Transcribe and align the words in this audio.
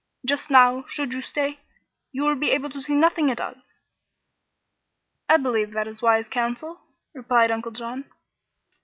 Just 0.25 0.49
now, 0.49 0.83
should 0.87 1.13
you 1.13 1.21
stay, 1.21 1.59
you 2.11 2.23
will 2.23 2.33
be 2.33 2.49
able 2.49 2.71
to 2.71 2.81
see 2.81 2.95
nothing 2.95 3.29
at 3.29 3.39
all." 3.39 3.53
"I 5.29 5.37
believe 5.37 5.73
that 5.73 5.87
is 5.87 6.01
wise 6.01 6.27
counsel," 6.27 6.81
replied 7.13 7.51
Uncle 7.51 7.71
John. 7.71 8.05